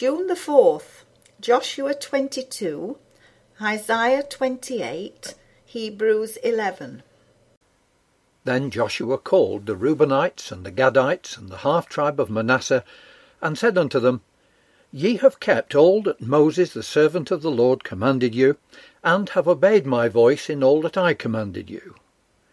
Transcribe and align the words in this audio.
June 0.00 0.28
the 0.28 0.34
4th, 0.34 1.02
Joshua 1.40 1.92
22, 1.92 2.98
Isaiah 3.60 4.22
28, 4.22 5.34
Hebrews 5.64 6.36
11. 6.36 7.02
Then 8.44 8.70
Joshua 8.70 9.18
called 9.18 9.66
the 9.66 9.74
Reubenites 9.74 10.52
and 10.52 10.64
the 10.64 10.70
Gadites 10.70 11.36
and 11.36 11.48
the 11.48 11.56
half 11.66 11.88
tribe 11.88 12.20
of 12.20 12.30
Manasseh, 12.30 12.84
and 13.42 13.58
said 13.58 13.76
unto 13.76 13.98
them, 13.98 14.20
Ye 14.92 15.16
have 15.16 15.40
kept 15.40 15.74
all 15.74 16.00
that 16.02 16.20
Moses 16.20 16.72
the 16.72 16.84
servant 16.84 17.32
of 17.32 17.42
the 17.42 17.50
Lord 17.50 17.82
commanded 17.82 18.36
you, 18.36 18.56
and 19.02 19.28
have 19.30 19.48
obeyed 19.48 19.84
my 19.84 20.06
voice 20.06 20.48
in 20.48 20.62
all 20.62 20.80
that 20.82 20.96
I 20.96 21.12
commanded 21.12 21.68
you. 21.68 21.96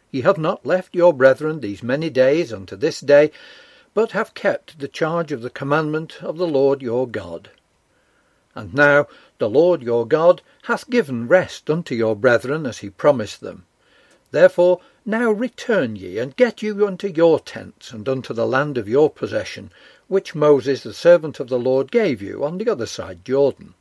Ye 0.10 0.22
have 0.22 0.40
not 0.40 0.66
left 0.66 0.96
your 0.96 1.14
brethren 1.14 1.60
these 1.60 1.84
many 1.84 2.10
days 2.10 2.52
unto 2.52 2.76
this 2.76 3.02
day, 3.02 3.30
but 3.96 4.12
have 4.12 4.36
kept 4.36 4.78
the 4.78 4.88
charge 4.88 5.32
of 5.32 5.42
the 5.42 5.50
commandment 5.50 6.22
of 6.22 6.38
the 6.38 6.46
Lord 6.46 6.84
your 6.84 7.08
God. 7.08 7.50
And 8.54 8.74
now 8.74 9.08
the 9.40 9.50
Lord 9.50 9.82
your 9.82 10.06
God 10.06 10.42
hath 10.64 10.90
given 10.90 11.28
rest 11.28 11.70
unto 11.70 11.96
your 11.96 12.16
brethren 12.16 12.66
as 12.66 12.80
he 12.80 12.90
promised 12.90 13.42
them. 13.42 13.66
Therefore 14.32 14.82
now 15.06 15.32
return 15.32 15.96
ye, 15.96 16.18
and 16.18 16.36
get 16.36 16.62
you 16.62 16.86
unto 16.86 17.08
your 17.08 17.40
tents, 17.40 17.92
and 17.92 18.10
unto 18.10 18.34
the 18.34 18.46
land 18.46 18.78
of 18.78 18.90
your 18.90 19.10
possession, 19.10 19.72
which 20.08 20.36
Moses 20.36 20.84
the 20.84 20.94
servant 20.94 21.40
of 21.40 21.48
the 21.48 21.60
Lord 21.60 21.90
gave 21.90 22.22
you 22.22 22.44
on 22.44 22.58
the 22.58 22.70
other 22.70 22.86
side 22.86 23.24
Jordan. 23.24 23.76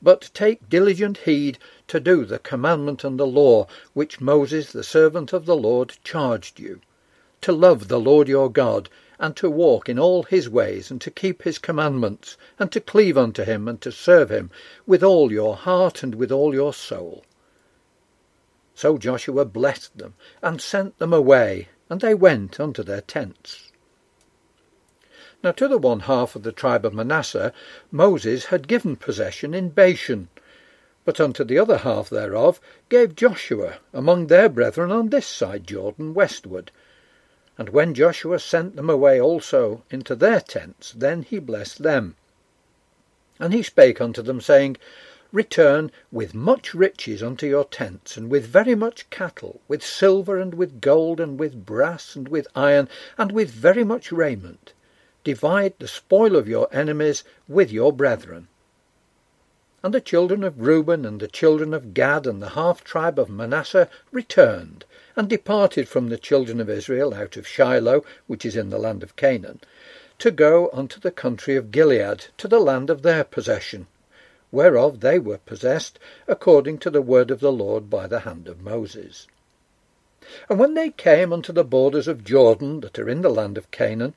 But 0.00 0.30
take 0.32 0.68
diligent 0.68 1.18
heed 1.18 1.58
to 1.88 1.98
do 1.98 2.24
the 2.24 2.38
commandment 2.38 3.02
and 3.02 3.18
the 3.18 3.26
law 3.26 3.66
which 3.94 4.20
Moses 4.20 4.70
the 4.70 4.84
servant 4.84 5.32
of 5.32 5.46
the 5.46 5.56
Lord 5.56 5.94
charged 6.04 6.60
you, 6.60 6.80
to 7.40 7.52
love 7.52 7.88
the 7.88 8.00
Lord 8.00 8.28
your 8.28 8.50
God, 8.50 8.88
and 9.22 9.36
to 9.36 9.48
walk 9.48 9.88
in 9.88 10.00
all 10.00 10.24
his 10.24 10.48
ways, 10.50 10.90
and 10.90 11.00
to 11.00 11.08
keep 11.08 11.42
his 11.42 11.56
commandments, 11.56 12.36
and 12.58 12.72
to 12.72 12.80
cleave 12.80 13.16
unto 13.16 13.44
him, 13.44 13.68
and 13.68 13.80
to 13.80 13.92
serve 13.92 14.32
him 14.32 14.50
with 14.84 15.00
all 15.00 15.30
your 15.30 15.54
heart 15.54 16.02
and 16.02 16.16
with 16.16 16.32
all 16.32 16.52
your 16.52 16.74
soul. 16.74 17.24
So 18.74 18.98
Joshua 18.98 19.44
blessed 19.44 19.96
them, 19.96 20.14
and 20.42 20.60
sent 20.60 20.98
them 20.98 21.12
away, 21.12 21.68
and 21.88 22.00
they 22.00 22.14
went 22.14 22.58
unto 22.58 22.82
their 22.82 23.00
tents. 23.00 23.70
Now 25.44 25.52
to 25.52 25.68
the 25.68 25.78
one 25.78 26.00
half 26.00 26.34
of 26.34 26.42
the 26.42 26.50
tribe 26.50 26.84
of 26.84 26.92
Manasseh 26.92 27.52
Moses 27.92 28.46
had 28.46 28.66
given 28.66 28.96
possession 28.96 29.54
in 29.54 29.68
Bashan, 29.68 30.30
but 31.04 31.20
unto 31.20 31.44
the 31.44 31.60
other 31.60 31.78
half 31.78 32.10
thereof 32.10 32.60
gave 32.88 33.14
Joshua 33.14 33.78
among 33.92 34.26
their 34.26 34.48
brethren 34.48 34.90
on 34.90 35.10
this 35.10 35.28
side 35.28 35.64
Jordan 35.68 36.12
westward. 36.12 36.72
And 37.58 37.68
when 37.68 37.92
Joshua 37.92 38.38
sent 38.38 38.76
them 38.76 38.88
away 38.88 39.20
also 39.20 39.82
into 39.90 40.14
their 40.14 40.40
tents, 40.40 40.92
then 40.92 41.22
he 41.22 41.38
blessed 41.38 41.82
them. 41.82 42.16
And 43.38 43.52
he 43.52 43.62
spake 43.62 44.00
unto 44.00 44.22
them, 44.22 44.40
saying, 44.40 44.78
Return 45.32 45.90
with 46.10 46.34
much 46.34 46.74
riches 46.74 47.22
unto 47.22 47.46
your 47.46 47.64
tents, 47.64 48.16
and 48.16 48.30
with 48.30 48.46
very 48.46 48.74
much 48.74 49.08
cattle, 49.10 49.60
with 49.66 49.82
silver, 49.82 50.38
and 50.38 50.54
with 50.54 50.80
gold, 50.80 51.20
and 51.20 51.38
with 51.40 51.66
brass, 51.66 52.14
and 52.14 52.28
with 52.28 52.46
iron, 52.54 52.88
and 53.16 53.32
with 53.32 53.50
very 53.50 53.84
much 53.84 54.12
raiment. 54.12 54.72
Divide 55.24 55.74
the 55.78 55.88
spoil 55.88 56.36
of 56.36 56.48
your 56.48 56.68
enemies 56.70 57.24
with 57.48 57.70
your 57.70 57.92
brethren. 57.92 58.48
And 59.82 59.92
the 59.92 60.00
children 60.00 60.44
of 60.44 60.60
Reuben 60.60 61.04
and 61.04 61.18
the 61.18 61.28
children 61.28 61.74
of 61.74 61.94
Gad 61.94 62.26
and 62.26 62.40
the 62.40 62.50
half 62.50 62.84
tribe 62.84 63.18
of 63.18 63.28
Manasseh 63.28 63.88
returned, 64.10 64.84
and 65.16 65.28
departed 65.28 65.88
from 65.88 66.08
the 66.08 66.18
children 66.18 66.60
of 66.60 66.70
Israel 66.70 67.14
out 67.14 67.36
of 67.36 67.46
Shiloh, 67.46 68.04
which 68.26 68.44
is 68.44 68.56
in 68.56 68.70
the 68.70 68.78
land 68.78 69.02
of 69.02 69.16
Canaan, 69.16 69.60
to 70.18 70.30
go 70.30 70.70
unto 70.72 71.00
the 71.00 71.10
country 71.10 71.56
of 71.56 71.70
Gilead, 71.70 72.26
to 72.38 72.48
the 72.48 72.60
land 72.60 72.90
of 72.90 73.02
their 73.02 73.24
possession, 73.24 73.86
whereof 74.50 75.00
they 75.00 75.18
were 75.18 75.38
possessed, 75.38 75.98
according 76.28 76.78
to 76.78 76.90
the 76.90 77.02
word 77.02 77.30
of 77.30 77.40
the 77.40 77.52
Lord 77.52 77.90
by 77.90 78.06
the 78.06 78.20
hand 78.20 78.48
of 78.48 78.62
Moses. 78.62 79.26
And 80.48 80.58
when 80.58 80.74
they 80.74 80.90
came 80.90 81.32
unto 81.32 81.52
the 81.52 81.64
borders 81.64 82.06
of 82.06 82.22
Jordan, 82.24 82.80
that 82.80 82.98
are 82.98 83.08
in 83.08 83.22
the 83.22 83.28
land 83.28 83.58
of 83.58 83.70
Canaan, 83.70 84.14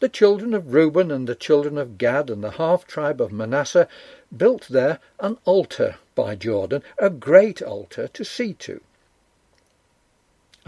the 0.00 0.08
children 0.08 0.54
of 0.54 0.72
Reuben 0.74 1.10
and 1.10 1.26
the 1.26 1.34
children 1.34 1.76
of 1.78 1.98
Gad 1.98 2.30
and 2.30 2.44
the 2.44 2.52
half 2.52 2.86
tribe 2.86 3.20
of 3.20 3.32
Manasseh 3.32 3.88
built 4.36 4.68
there 4.68 5.00
an 5.18 5.38
altar 5.44 5.96
by 6.14 6.34
Jordan, 6.36 6.82
a 6.98 7.10
great 7.10 7.62
altar 7.62 8.08
to 8.08 8.24
see 8.24 8.52
to. 8.54 8.80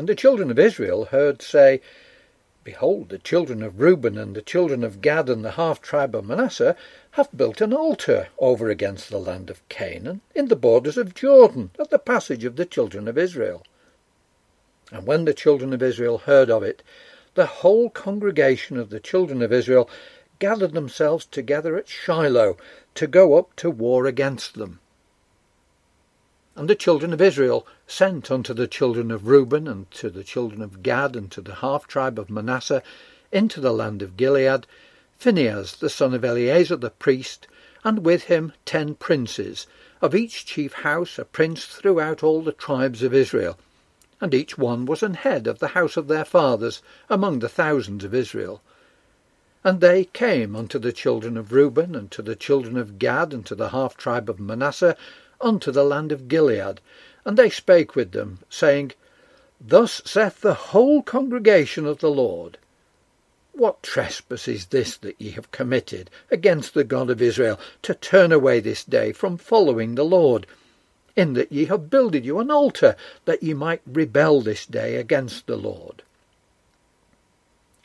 And 0.01 0.09
the 0.09 0.15
children 0.15 0.51
of 0.51 0.59
Israel 0.59 1.05
heard 1.05 1.43
say, 1.43 1.83
Behold, 2.65 3.11
the 3.11 3.19
children 3.19 3.63
of 3.63 3.83
Reuben 3.83 4.17
and 4.17 4.35
the 4.35 4.41
children 4.41 4.83
of 4.83 5.03
Gad 5.03 5.29
and 5.29 5.45
the 5.45 5.51
half 5.61 5.83
tribe 5.83 6.15
of 6.15 6.25
Manasseh 6.25 6.75
have 7.11 7.29
built 7.37 7.61
an 7.61 7.75
altar 7.75 8.29
over 8.39 8.71
against 8.71 9.11
the 9.11 9.19
land 9.19 9.51
of 9.51 9.69
Canaan, 9.69 10.23
in 10.35 10.49
the 10.49 10.57
borders 10.57 10.97
of 10.97 11.13
Jordan, 11.13 11.73
at 11.79 11.91
the 11.91 11.99
passage 11.99 12.47
of 12.47 12.57
the 12.57 12.65
children 12.65 13.09
of 13.09 13.19
Israel. 13.19 13.63
And 14.91 15.07
when 15.07 15.27
the 15.27 15.35
children 15.35 15.75
of 15.75 15.83
Israel 15.83 16.17
heard 16.17 16.49
of 16.49 16.63
it, 16.63 16.83
the 17.35 17.61
whole 17.61 17.91
congregation 17.91 18.79
of 18.79 18.89
the 18.89 19.01
children 19.01 19.43
of 19.43 19.53
Israel 19.53 19.91
gathered 20.39 20.73
themselves 20.73 21.27
together 21.27 21.77
at 21.77 21.89
Shiloh 21.89 22.57
to 22.95 23.07
go 23.07 23.37
up 23.37 23.55
to 23.57 23.71
war 23.71 24.07
against 24.07 24.55
them. 24.55 24.81
And 26.61 26.69
the 26.69 26.75
children 26.75 27.15
of 27.15 27.23
Israel 27.23 27.67
sent 27.87 28.31
unto 28.31 28.53
the 28.53 28.67
children 28.67 29.11
of 29.11 29.27
Reuben, 29.27 29.67
and 29.67 29.91
to 29.93 30.11
the 30.11 30.23
children 30.23 30.61
of 30.61 30.83
Gad, 30.83 31.17
and 31.17 31.31
to 31.31 31.41
the 31.41 31.55
half 31.55 31.87
tribe 31.87 32.19
of 32.19 32.29
Manasseh, 32.29 32.83
into 33.33 33.63
the 33.63 33.73
land 33.73 34.03
of 34.03 34.19
Gilead, 34.19 34.67
Phinehas 35.17 35.77
the 35.77 35.89
son 35.89 36.13
of 36.13 36.23
Eleazar 36.23 36.77
the 36.77 36.91
priest, 36.91 37.47
and 37.83 38.05
with 38.05 38.25
him 38.25 38.53
ten 38.67 38.95
princes, 38.95 39.67
of 40.03 40.15
each 40.15 40.45
chief 40.45 40.75
house 40.75 41.19
a 41.19 41.25
prince 41.25 41.65
throughout 41.65 42.23
all 42.23 42.43
the 42.43 42.53
tribes 42.53 43.03
of 43.03 43.15
Israel. 43.15 43.57
And 44.21 44.35
each 44.35 44.59
one 44.59 44.85
was 44.85 45.03
an 45.03 45.15
head 45.15 45.47
of 45.47 45.61
the 45.61 45.69
house 45.69 45.97
of 45.97 46.09
their 46.09 46.27
fathers 46.27 46.83
among 47.09 47.39
the 47.39 47.49
thousands 47.49 48.05
of 48.05 48.15
Israel. 48.15 48.61
And 49.65 49.81
they 49.81 50.05
came 50.05 50.55
unto 50.55 50.79
the 50.79 50.93
children 50.93 51.39
of 51.39 51.53
Reuben, 51.53 51.95
and 51.95 52.11
to 52.11 52.21
the 52.21 52.37
children 52.37 52.77
of 52.77 52.99
Gad, 52.99 53.33
and 53.33 53.47
to 53.47 53.55
the 53.55 53.71
half 53.71 53.97
tribe 53.97 54.29
of 54.29 54.39
Manasseh, 54.39 54.95
unto 55.41 55.71
the 55.71 55.85
land 55.85 56.13
of 56.13 56.29
Gilead. 56.29 56.81
And 57.25 57.37
they 57.37 57.51
spake 57.51 57.95
with 57.95 58.13
them, 58.13 58.41
saying, 58.49 58.93
Thus 59.61 60.01
saith 60.05 60.41
the 60.41 60.55
whole 60.55 61.03
congregation 61.03 61.87
of 61.87 61.99
the 61.99 62.11
Lord, 62.11 62.59
What 63.53 63.83
trespass 63.83 64.49
is 64.49 64.67
this 64.67 64.97
that 64.99 65.21
ye 65.21 65.31
have 65.33 65.51
committed 65.51 66.11
against 66.31 66.75
the 66.75 66.85
God 66.85 67.11
of 67.11 67.21
Israel, 67.21 67.61
to 67.83 67.95
turn 67.95 68.33
away 68.33 68.61
this 68.61 68.85
day 68.85 69.13
from 69.13 69.37
following 69.37 69.95
the 69.95 70.05
Lord? 70.05 70.47
In 71.17 71.35
that 71.35 71.53
ye 71.53 71.67
have 71.67 71.91
builded 71.91 72.25
you 72.25 72.39
an 72.39 72.51
altar, 72.51 72.97
that 73.25 73.43
ye 73.43 73.53
might 73.53 73.83
rebel 73.87 74.41
this 74.41 74.65
day 74.65 74.97
against 74.97 75.47
the 75.47 75.57
Lord. 75.57 76.03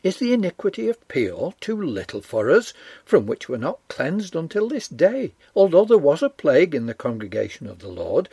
Is 0.05 0.17
the 0.17 0.33
iniquity 0.33 0.87
of 0.87 1.07
Peor 1.07 1.55
too 1.59 1.81
little 1.81 2.21
for 2.21 2.51
us, 2.51 2.75
from 3.03 3.25
which 3.25 3.49
we're 3.49 3.57
not 3.57 3.79
cleansed 3.87 4.35
until 4.35 4.69
this 4.69 4.87
day, 4.87 5.33
although 5.55 5.83
there 5.83 5.97
was 5.97 6.21
a 6.21 6.29
plague 6.29 6.75
in 6.75 6.85
the 6.85 6.93
congregation 6.93 7.65
of 7.65 7.79
the 7.79 7.87
Lord, 7.87 8.29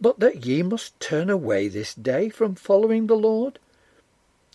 but 0.00 0.20
that 0.20 0.46
ye 0.46 0.62
must 0.62 1.00
turn 1.00 1.28
away 1.28 1.66
this 1.66 1.92
day 1.92 2.28
from 2.28 2.54
following 2.54 3.08
the 3.08 3.16
Lord? 3.16 3.58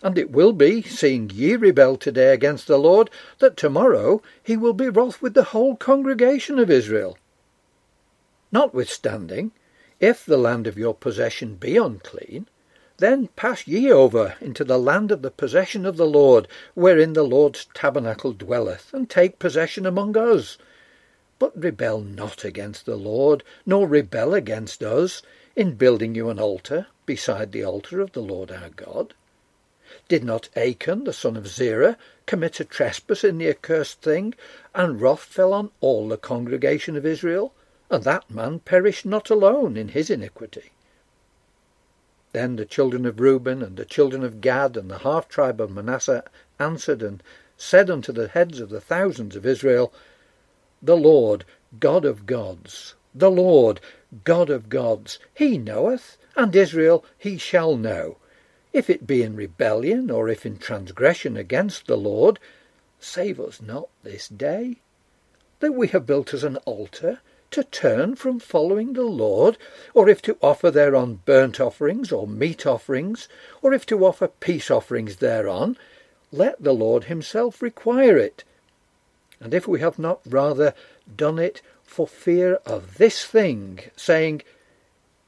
And 0.02 0.18
it 0.18 0.32
will 0.32 0.54
be, 0.54 0.82
seeing 0.84 1.30
ye 1.32 1.58
rebel 1.58 1.98
today 1.98 2.34
against 2.34 2.68
the 2.68 2.80
Lord, 2.80 3.10
that 3.40 3.58
tomorrow 3.58 4.22
he 4.42 4.56
will 4.56 4.72
be 4.72 4.88
wroth 4.88 5.22
with 5.22 5.34
the 5.34 5.52
whole 5.52 5.76
congregation 5.76 6.60
of 6.60 6.72
Israel. 6.72 7.18
Notwithstanding, 8.54 9.52
if 10.00 10.26
the 10.26 10.38
land 10.38 10.66
of 10.68 10.78
your 10.78 10.94
possession 10.94 11.56
be 11.56 11.76
unclean, 11.76 12.48
then 13.04 13.28
pass 13.36 13.68
ye 13.68 13.92
over 13.92 14.38
into 14.40 14.64
the 14.64 14.78
land 14.78 15.12
of 15.12 15.22
the 15.22 15.30
possession 15.30 15.86
of 15.86 15.98
the 15.98 16.08
Lord, 16.08 16.48
wherein 16.74 17.12
the 17.12 17.24
Lord's 17.24 17.68
tabernacle 17.74 18.32
dwelleth, 18.32 18.94
and 18.94 19.10
take 19.10 19.40
possession 19.40 19.86
among 19.86 20.16
us. 20.16 20.58
But 21.38 21.62
rebel 21.62 22.00
not 22.00 22.46
against 22.46 22.86
the 22.86 22.96
Lord, 22.96 23.44
nor 23.66 23.90
rebel 23.90 24.34
against 24.34 24.82
us, 24.82 25.22
in 25.54 25.76
building 25.76 26.16
you 26.16 26.30
an 26.30 26.40
altar 26.40 26.88
beside 27.06 27.52
the 27.52 27.66
altar 27.66 28.00
of 28.00 28.14
the 28.14 28.22
Lord 28.22 28.50
our 28.52 28.70
God. 28.70 29.14
Did 30.08 30.24
not 30.24 30.48
Achan 30.56 31.04
the 31.04 31.12
son 31.12 31.36
of 31.36 31.46
Zerah 31.46 31.98
commit 32.26 32.62
a 32.62 32.64
trespass 32.64 33.26
in 33.26 33.38
the 33.38 33.50
accursed 33.50 34.02
thing, 34.02 34.34
and 34.74 35.02
wrath 35.02 35.24
fell 35.24 35.52
on 35.52 35.72
all 35.82 36.08
the 36.08 36.16
congregation 36.16 36.96
of 36.96 37.06
Israel, 37.06 37.54
and 37.90 38.06
that 38.06 38.32
man 38.32 38.60
perished 38.60 39.06
not 39.06 39.30
alone 39.30 39.76
in 39.76 39.90
his 39.90 40.10
iniquity? 40.10 40.72
Then 42.34 42.56
the 42.56 42.66
children 42.66 43.06
of 43.06 43.20
Reuben 43.20 43.62
and 43.62 43.78
the 43.78 43.86
children 43.86 44.24
of 44.24 44.42
Gad 44.42 44.76
and 44.76 44.90
the 44.90 44.98
half 45.00 45.30
tribe 45.30 45.62
of 45.62 45.72
Manasseh 45.72 46.24
answered 46.60 47.02
and 47.02 47.24
said 47.58 47.90
unto 47.90 48.12
the 48.12 48.28
heads 48.28 48.60
of 48.60 48.70
the 48.70 48.82
thousands 48.82 49.36
of 49.36 49.46
Israel, 49.46 49.94
The 50.82 50.98
Lord, 50.98 51.46
God 51.80 52.06
of 52.06 52.26
gods, 52.26 52.96
the 53.14 53.30
Lord, 53.30 53.80
God 54.24 54.50
of 54.50 54.68
gods, 54.68 55.20
he 55.34 55.60
knoweth, 55.60 56.18
and 56.36 56.56
Israel 56.56 57.06
he 57.18 57.38
shall 57.38 57.78
know. 57.78 58.18
If 58.74 58.90
it 58.90 59.06
be 59.06 59.22
in 59.22 59.36
rebellion, 59.36 60.10
or 60.10 60.28
if 60.28 60.46
in 60.46 60.58
transgression 60.58 61.38
against 61.38 61.86
the 61.86 61.98
Lord, 61.98 62.40
save 63.00 63.40
us 63.40 63.62
not 63.62 63.90
this 64.02 64.28
day. 64.28 64.78
that 65.60 65.74
we 65.74 65.88
have 65.90 66.08
built 66.08 66.34
us 66.34 66.42
an 66.44 66.58
altar 66.66 67.20
to 67.54 67.64
turn 67.64 68.16
from 68.16 68.40
following 68.40 68.94
the 68.94 69.04
Lord, 69.04 69.58
or 69.94 70.10
if 70.10 70.22
to 70.24 70.38
offer 70.42 70.70
thereon 70.70 71.22
burnt 71.26 71.60
offerings 71.60 72.12
or 72.12 72.28
meat 72.28 72.66
offerings, 72.66 73.30
or 73.62 73.74
if 73.74 73.86
to 73.86 74.06
offer 74.06 74.28
peace 74.28 74.70
offerings 74.70 75.18
thereon, 75.18 75.78
let 76.32 76.62
the 76.62 76.74
Lord 76.74 77.06
himself 77.06 77.62
require 77.62 78.18
it. 78.18 78.44
And 79.40 79.54
if 79.54 79.68
we 79.68 79.80
have 79.82 80.00
not 80.00 80.20
rather 80.26 80.74
done 81.16 81.38
it 81.38 81.62
for 81.84 82.08
fear 82.08 82.56
of 82.66 82.98
this 82.98 83.24
thing, 83.26 83.80
saying, 83.96 84.42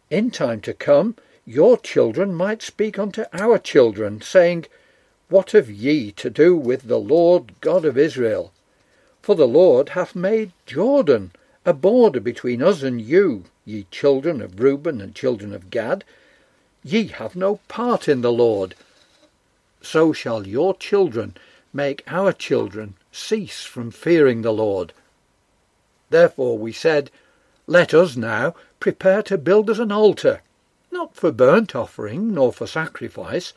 In 0.09 0.31
time 0.31 0.61
to 0.61 0.73
come 0.73 1.15
your 1.45 1.77
children 1.77 2.33
might 2.33 2.63
speak 2.63 2.97
unto 2.97 3.25
our 3.33 3.59
children, 3.59 4.19
saying, 4.19 4.65
What 5.29 5.51
have 5.51 5.69
ye 5.69 6.11
to 6.13 6.31
do 6.31 6.55
with 6.57 6.87
the 6.87 6.99
Lord 6.99 7.61
God 7.61 7.85
of 7.85 7.99
Israel? 7.99 8.51
For 9.21 9.35
the 9.35 9.47
Lord 9.47 9.89
hath 9.89 10.15
made 10.15 10.53
Jordan 10.65 11.31
a 11.65 11.73
border 11.73 12.19
between 12.19 12.61
us 12.61 12.83
and 12.83 13.01
you, 13.01 13.45
ye 13.65 13.87
children 13.89 14.41
of 14.41 14.59
Reuben 14.59 15.01
and 15.01 15.15
children 15.15 15.53
of 15.53 15.71
Gad. 15.71 16.03
Ye 16.83 17.07
have 17.07 17.35
no 17.35 17.57
part 17.67 18.07
in 18.07 18.21
the 18.21 18.31
Lord. 18.31 18.75
So 19.81 20.13
shall 20.13 20.45
your 20.45 20.75
children 20.75 21.35
make 21.73 22.03
our 22.07 22.31
children 22.31 22.95
cease 23.11 23.63
from 23.63 23.91
fearing 23.91 24.41
the 24.41 24.53
Lord. 24.53 24.93
Therefore 26.11 26.57
we 26.57 26.71
said, 26.71 27.09
Let 27.65 27.93
us 27.93 28.15
now 28.15 28.53
prepare 28.79 29.23
to 29.23 29.37
build 29.37 29.69
us 29.69 29.79
an 29.79 29.91
altar, 29.91 30.41
not 30.91 31.15
for 31.15 31.31
burnt 31.31 31.75
offering 31.75 32.33
nor 32.33 32.53
for 32.53 32.67
sacrifice, 32.67 33.53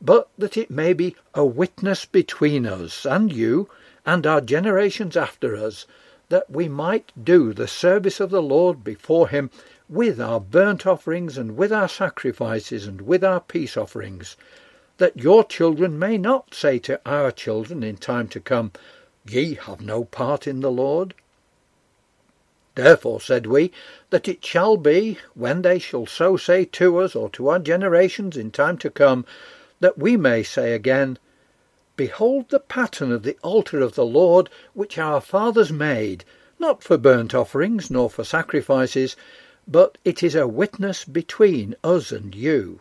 but 0.00 0.28
that 0.36 0.56
it 0.56 0.70
may 0.70 0.92
be 0.92 1.14
a 1.34 1.44
witness 1.44 2.04
between 2.04 2.66
us 2.66 3.06
and 3.06 3.32
you 3.32 3.70
and 4.04 4.26
our 4.26 4.40
generations 4.40 5.16
after 5.16 5.56
us, 5.56 5.86
that 6.32 6.50
we 6.50 6.66
might 6.66 7.12
do 7.22 7.52
the 7.52 7.68
service 7.68 8.18
of 8.18 8.30
the 8.30 8.40
Lord 8.40 8.82
before 8.82 9.28
him 9.28 9.50
with 9.86 10.18
our 10.18 10.40
burnt 10.40 10.86
offerings 10.86 11.36
and 11.36 11.58
with 11.58 11.70
our 11.70 11.90
sacrifices 11.90 12.86
and 12.86 13.02
with 13.02 13.22
our 13.22 13.38
peace 13.38 13.76
offerings, 13.76 14.34
that 14.96 15.18
your 15.18 15.44
children 15.44 15.98
may 15.98 16.16
not 16.16 16.54
say 16.54 16.78
to 16.78 16.98
our 17.04 17.30
children 17.30 17.82
in 17.82 17.98
time 17.98 18.28
to 18.28 18.40
come, 18.40 18.72
Ye 19.28 19.56
have 19.56 19.82
no 19.82 20.04
part 20.04 20.46
in 20.46 20.60
the 20.60 20.70
Lord. 20.70 21.12
Therefore 22.76 23.20
said 23.20 23.44
we, 23.44 23.70
that 24.08 24.26
it 24.26 24.42
shall 24.42 24.78
be, 24.78 25.18
when 25.34 25.60
they 25.60 25.78
shall 25.78 26.06
so 26.06 26.38
say 26.38 26.64
to 26.64 26.96
us 26.96 27.14
or 27.14 27.28
to 27.28 27.48
our 27.48 27.58
generations 27.58 28.38
in 28.38 28.50
time 28.50 28.78
to 28.78 28.88
come, 28.88 29.26
that 29.80 29.98
we 29.98 30.16
may 30.16 30.42
say 30.42 30.72
again, 30.72 31.18
Behold 31.94 32.48
the 32.48 32.58
pattern 32.58 33.12
of 33.12 33.22
the 33.22 33.36
altar 33.42 33.80
of 33.80 33.94
the 33.94 34.06
Lord, 34.06 34.48
which 34.72 34.96
our 34.96 35.20
fathers 35.20 35.70
made, 35.70 36.24
not 36.58 36.82
for 36.82 36.96
burnt 36.96 37.34
offerings 37.34 37.90
nor 37.90 38.08
for 38.08 38.24
sacrifices, 38.24 39.14
but 39.68 39.98
it 40.04 40.22
is 40.22 40.34
a 40.34 40.48
witness 40.48 41.04
between 41.04 41.76
us 41.84 42.10
and 42.10 42.34
you. 42.34 42.80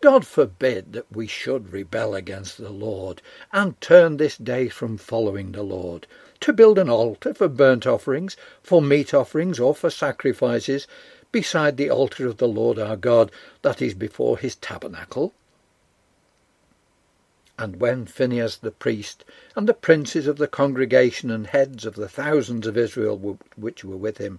God 0.00 0.26
forbid 0.26 0.92
that 0.92 1.10
we 1.10 1.26
should 1.26 1.72
rebel 1.72 2.14
against 2.14 2.58
the 2.58 2.70
Lord, 2.70 3.20
and 3.52 3.80
turn 3.80 4.16
this 4.16 4.36
day 4.36 4.68
from 4.68 4.96
following 4.96 5.52
the 5.52 5.62
Lord, 5.62 6.06
to 6.40 6.52
build 6.52 6.78
an 6.78 6.88
altar 6.88 7.34
for 7.34 7.48
burnt 7.48 7.86
offerings, 7.86 8.36
for 8.62 8.80
meat 8.80 9.12
offerings, 9.12 9.58
or 9.58 9.74
for 9.74 9.90
sacrifices, 9.90 10.86
beside 11.32 11.76
the 11.76 11.90
altar 11.90 12.26
of 12.26 12.36
the 12.36 12.46
Lord 12.46 12.78
our 12.78 12.96
God 12.96 13.32
that 13.62 13.82
is 13.82 13.94
before 13.94 14.38
his 14.38 14.54
tabernacle? 14.56 15.32
And 17.60 17.80
when 17.80 18.06
Phinehas 18.06 18.58
the 18.58 18.70
priest, 18.70 19.24
and 19.56 19.68
the 19.68 19.74
princes 19.74 20.28
of 20.28 20.38
the 20.38 20.46
congregation 20.46 21.28
and 21.28 21.48
heads 21.48 21.84
of 21.84 21.96
the 21.96 22.08
thousands 22.08 22.68
of 22.68 22.76
Israel 22.76 23.38
which 23.56 23.84
were 23.84 23.96
with 23.96 24.18
him, 24.18 24.38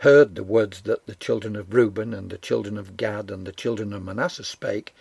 heard 0.00 0.34
the 0.34 0.42
words 0.42 0.82
that 0.82 1.06
the 1.06 1.14
children 1.14 1.56
of 1.56 1.72
Reuben 1.72 2.12
and 2.12 2.28
the 2.28 2.36
children 2.36 2.76
of 2.76 2.98
Gad 2.98 3.30
and 3.30 3.46
the 3.46 3.52
children 3.52 3.94
of 3.94 4.02
Manasseh 4.02 4.44
spake, 4.44 4.94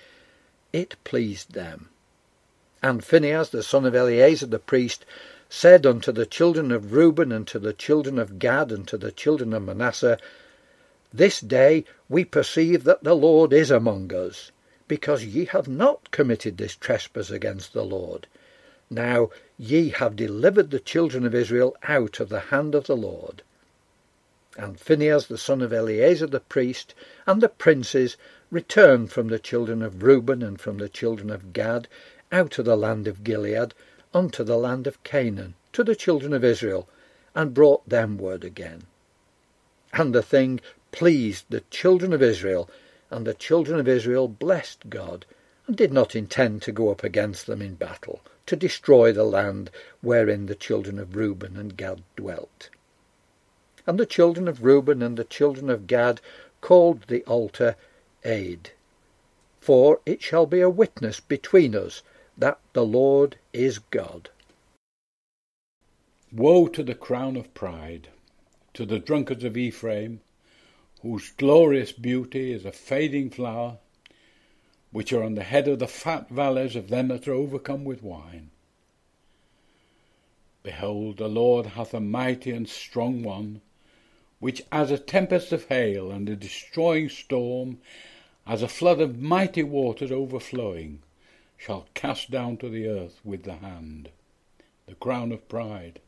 it 0.71 0.95
pleased 1.03 1.51
them. 1.51 1.89
And 2.81 3.03
Phinehas 3.03 3.49
the 3.49 3.63
son 3.63 3.85
of 3.85 3.95
Eleazar 3.95 4.45
the 4.45 4.57
priest 4.57 5.05
said 5.49 5.85
unto 5.85 6.13
the 6.13 6.25
children 6.25 6.71
of 6.71 6.93
Reuben 6.93 7.33
and 7.33 7.45
to 7.47 7.59
the 7.59 7.73
children 7.73 8.17
of 8.17 8.39
Gad 8.39 8.71
and 8.71 8.87
to 8.87 8.97
the 8.97 9.11
children 9.11 9.53
of 9.53 9.63
Manasseh, 9.63 10.17
This 11.13 11.41
day 11.41 11.83
we 12.07 12.23
perceive 12.23 12.85
that 12.85 13.03
the 13.03 13.13
Lord 13.13 13.51
is 13.51 13.69
among 13.71 14.13
us, 14.13 14.51
because 14.91 15.23
ye 15.23 15.45
have 15.45 15.69
not 15.69 16.11
committed 16.11 16.57
this 16.57 16.75
trespass 16.75 17.29
against 17.29 17.71
the 17.71 17.85
Lord. 17.85 18.27
Now 18.89 19.29
ye 19.57 19.87
have 19.87 20.17
delivered 20.17 20.69
the 20.69 20.81
children 20.81 21.25
of 21.25 21.33
Israel 21.33 21.77
out 21.83 22.19
of 22.19 22.27
the 22.27 22.41
hand 22.51 22.75
of 22.75 22.87
the 22.87 22.97
Lord. 22.97 23.41
And 24.57 24.77
Phinehas 24.77 25.27
the 25.27 25.37
son 25.37 25.61
of 25.61 25.71
Eleazar 25.71 26.27
the 26.27 26.41
priest 26.41 26.93
and 27.25 27.39
the 27.39 27.47
princes 27.47 28.17
returned 28.51 29.13
from 29.13 29.29
the 29.29 29.39
children 29.39 29.81
of 29.81 30.03
Reuben 30.03 30.43
and 30.43 30.59
from 30.59 30.77
the 30.77 30.89
children 30.89 31.29
of 31.29 31.53
Gad 31.53 31.87
out 32.29 32.59
of 32.59 32.65
the 32.65 32.75
land 32.75 33.07
of 33.07 33.23
Gilead 33.23 33.73
unto 34.13 34.43
the 34.43 34.57
land 34.57 34.87
of 34.87 35.01
Canaan 35.05 35.53
to 35.71 35.85
the 35.85 35.95
children 35.95 36.33
of 36.33 36.43
Israel, 36.43 36.89
and 37.33 37.53
brought 37.53 37.87
them 37.87 38.17
word 38.17 38.43
again. 38.43 38.83
And 39.93 40.13
the 40.13 40.21
thing 40.21 40.59
pleased 40.91 41.45
the 41.49 41.61
children 41.71 42.11
of 42.11 42.21
Israel, 42.21 42.69
and 43.11 43.27
the 43.27 43.33
children 43.33 43.79
of 43.79 43.87
Israel 43.87 44.27
blessed 44.27 44.89
God, 44.89 45.25
and 45.67 45.75
did 45.75 45.93
not 45.93 46.15
intend 46.15 46.61
to 46.63 46.71
go 46.71 46.89
up 46.89 47.03
against 47.03 47.45
them 47.45 47.61
in 47.61 47.75
battle, 47.75 48.21
to 48.47 48.55
destroy 48.55 49.11
the 49.11 49.23
land 49.23 49.69
wherein 50.01 50.47
the 50.47 50.55
children 50.55 50.97
of 50.97 51.15
Reuben 51.15 51.57
and 51.57 51.77
Gad 51.77 52.01
dwelt. 52.15 52.69
And 53.85 53.99
the 53.99 54.05
children 54.05 54.47
of 54.47 54.63
Reuben 54.63 55.01
and 55.01 55.17
the 55.17 55.23
children 55.23 55.69
of 55.69 55.87
Gad 55.87 56.21
called 56.61 57.03
the 57.07 57.23
altar 57.25 57.75
Aid. 58.23 58.71
For 59.59 59.99
it 60.05 60.21
shall 60.21 60.45
be 60.45 60.61
a 60.61 60.69
witness 60.69 61.19
between 61.19 61.75
us 61.75 62.01
that 62.37 62.59
the 62.73 62.85
Lord 62.85 63.37
is 63.53 63.79
God. 63.79 64.29
Woe 66.31 66.67
to 66.67 66.81
the 66.81 66.95
crown 66.95 67.35
of 67.35 67.53
pride, 67.53 68.07
to 68.73 68.85
the 68.85 68.99
drunkards 68.99 69.43
of 69.43 69.57
Ephraim, 69.57 70.21
whose 71.01 71.31
glorious 71.31 71.91
beauty 71.91 72.51
is 72.51 72.65
a 72.65 72.71
fading 72.71 73.29
flower, 73.29 73.77
which 74.91 75.11
are 75.11 75.23
on 75.23 75.35
the 75.35 75.43
head 75.43 75.67
of 75.67 75.79
the 75.79 75.87
fat 75.87 76.29
valleys 76.29 76.75
of 76.75 76.89
them 76.89 77.07
that 77.07 77.27
are 77.27 77.33
overcome 77.33 77.83
with 77.83 78.03
wine. 78.03 78.51
Behold, 80.63 81.17
the 81.17 81.27
Lord 81.27 81.67
hath 81.67 81.93
a 81.93 81.99
mighty 81.99 82.51
and 82.51 82.69
strong 82.69 83.23
one, 83.23 83.61
which 84.39 84.61
as 84.71 84.91
a 84.91 84.97
tempest 84.97 85.51
of 85.51 85.65
hail 85.65 86.11
and 86.11 86.29
a 86.29 86.35
destroying 86.35 87.09
storm, 87.09 87.79
as 88.45 88.61
a 88.61 88.67
flood 88.67 89.01
of 89.01 89.19
mighty 89.19 89.63
waters 89.63 90.11
overflowing, 90.11 91.01
shall 91.57 91.87
cast 91.93 92.29
down 92.29 92.57
to 92.57 92.69
the 92.69 92.87
earth 92.87 93.19
with 93.23 93.43
the 93.43 93.55
hand 93.55 94.09
the 94.91 94.95
crown 94.95 95.31
of 95.31 95.47
pride. 95.47 96.01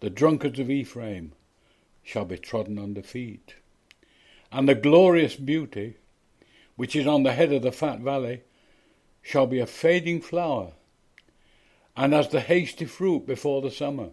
The 0.00 0.10
drunkards 0.10 0.58
of 0.58 0.70
Ephraim 0.70 1.32
shall 2.02 2.26
be 2.26 2.36
trodden 2.36 2.78
under 2.78 3.00
feet. 3.00 3.54
And 4.52 4.68
the 4.68 4.74
glorious 4.74 5.36
beauty, 5.36 5.96
which 6.76 6.94
is 6.94 7.06
on 7.06 7.22
the 7.22 7.32
head 7.32 7.52
of 7.52 7.62
the 7.62 7.72
fat 7.72 8.00
valley, 8.00 8.42
shall 9.22 9.46
be 9.46 9.58
a 9.58 9.66
fading 9.66 10.20
flower, 10.20 10.72
and 11.96 12.14
as 12.14 12.28
the 12.28 12.40
hasty 12.40 12.84
fruit 12.84 13.26
before 13.26 13.60
the 13.60 13.70
summer, 13.70 14.10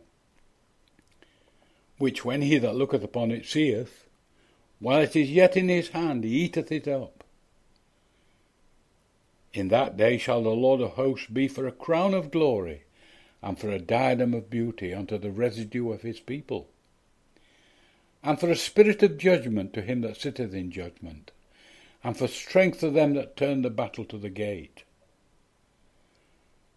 which 1.98 2.26
when 2.26 2.42
he 2.42 2.58
that 2.58 2.76
looketh 2.76 3.04
upon 3.04 3.30
it 3.30 3.46
seeth, 3.46 4.08
while 4.80 5.02
it 5.02 5.16
is 5.16 5.30
yet 5.30 5.56
in 5.56 5.70
his 5.70 5.90
hand, 5.90 6.24
he 6.24 6.32
eateth 6.32 6.72
it 6.72 6.88
up. 6.88 7.24
In 9.54 9.68
that 9.68 9.96
day 9.96 10.18
shall 10.18 10.42
the 10.42 10.50
Lord 10.50 10.82
of 10.82 10.92
hosts 10.92 11.28
be 11.28 11.48
for 11.48 11.68
a 11.68 11.72
crown 11.72 12.14
of 12.14 12.32
glory, 12.32 12.84
and 13.42 13.60
for 13.60 13.70
a 13.70 13.78
diadem 13.78 14.34
of 14.34 14.50
beauty 14.50 14.94
unto 14.94 15.18
the 15.18 15.32
residue 15.32 15.92
of 15.92 16.02
his 16.02 16.20
people, 16.20 16.70
and 18.24 18.40
for 18.40 18.50
a 18.50 18.56
spirit 18.56 19.04
of 19.04 19.18
judgment 19.18 19.74
to 19.74 19.82
him 19.82 20.02
that 20.02 20.18
sitteth 20.18 20.54
in 20.54 20.72
judgment, 20.72 21.32
and 22.04 22.16
for 22.18 22.28
strength 22.28 22.80
to 22.80 22.90
them 22.90 23.14
that 23.14 23.36
turn 23.36 23.62
the 23.62 23.70
battle 23.70 24.06
to 24.06 24.18
the 24.18 24.30
gate. 24.30 24.84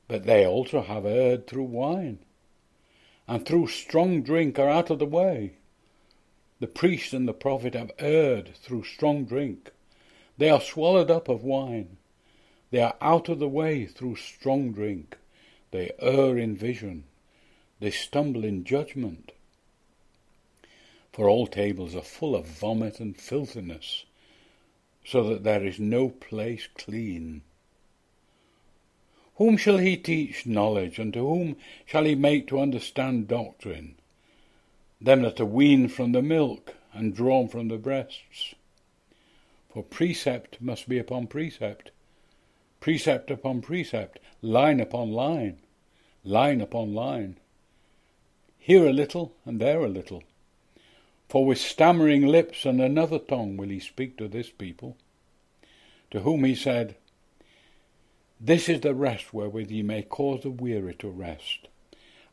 But 0.08 0.24
they 0.24 0.44
also 0.44 0.82
have 0.82 1.06
erred 1.06 1.46
through 1.46 1.64
wine, 1.64 2.18
and 3.28 3.46
through 3.46 3.68
strong 3.68 4.22
drink 4.22 4.58
are 4.58 4.68
out 4.68 4.90
of 4.90 4.98
the 4.98 5.06
way. 5.06 5.52
The 6.58 6.66
priest 6.66 7.12
and 7.12 7.28
the 7.28 7.34
prophet 7.34 7.74
have 7.74 7.90
erred 7.98 8.54
through 8.56 8.84
strong 8.84 9.24
drink. 9.24 9.72
They 10.38 10.50
are 10.50 10.60
swallowed 10.60 11.10
up 11.10 11.28
of 11.28 11.44
wine. 11.44 11.96
They 12.70 12.80
are 12.80 12.96
out 13.00 13.28
of 13.28 13.38
the 13.38 13.48
way 13.48 13.86
through 13.86 14.16
strong 14.16 14.72
drink. 14.72 15.16
They 15.70 15.92
err 16.00 16.38
in 16.38 16.56
vision. 16.56 17.04
They 17.78 17.90
stumble 17.90 18.44
in 18.44 18.64
judgment. 18.64 19.32
For 21.16 21.30
all 21.30 21.46
tables 21.46 21.96
are 21.96 22.02
full 22.02 22.36
of 22.36 22.44
vomit 22.44 23.00
and 23.00 23.16
filthiness, 23.16 24.04
so 25.02 25.26
that 25.30 25.44
there 25.44 25.64
is 25.64 25.80
no 25.80 26.10
place 26.10 26.68
clean. 26.74 27.40
Whom 29.36 29.56
shall 29.56 29.78
he 29.78 29.96
teach 29.96 30.44
knowledge, 30.44 30.98
and 30.98 31.14
to 31.14 31.20
whom 31.20 31.56
shall 31.86 32.04
he 32.04 32.14
make 32.14 32.46
to 32.48 32.60
understand 32.60 33.28
doctrine? 33.28 33.94
them 35.00 35.22
that 35.22 35.40
are 35.40 35.46
weaned 35.46 35.90
from 35.90 36.12
the 36.12 36.20
milk 36.20 36.74
and 36.92 37.16
drawn 37.16 37.48
from 37.48 37.68
the 37.68 37.78
breasts. 37.78 38.54
For 39.72 39.82
precept 39.82 40.60
must 40.60 40.86
be 40.86 40.98
upon 40.98 41.28
precept, 41.28 41.92
precept 42.78 43.30
upon 43.30 43.62
precept, 43.62 44.18
line 44.42 44.80
upon 44.80 45.12
line, 45.12 45.60
line 46.24 46.60
upon 46.60 46.92
line. 46.92 47.38
Here 48.58 48.86
a 48.86 48.92
little 48.92 49.32
and 49.46 49.58
there 49.58 49.80
a 49.80 49.88
little. 49.88 50.22
For 51.28 51.44
with 51.44 51.58
stammering 51.58 52.26
lips 52.26 52.64
and 52.64 52.80
another 52.80 53.18
tongue 53.18 53.56
will 53.56 53.68
he 53.68 53.80
speak 53.80 54.16
to 54.18 54.28
this 54.28 54.48
people, 54.48 54.96
to 56.10 56.20
whom 56.20 56.44
he 56.44 56.54
said, 56.54 56.96
This 58.40 58.68
is 58.68 58.80
the 58.80 58.94
rest 58.94 59.34
wherewith 59.34 59.70
ye 59.70 59.82
may 59.82 60.02
cause 60.02 60.42
the 60.42 60.50
weary 60.50 60.94
to 60.94 61.08
rest, 61.08 61.68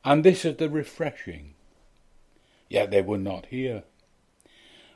and 0.05 0.23
this 0.23 0.45
is 0.45 0.57
the 0.57 0.69
refreshing. 0.69 1.55
Yet 2.69 2.91
they 2.91 3.01
would 3.01 3.21
not 3.21 3.47
hear. 3.47 3.83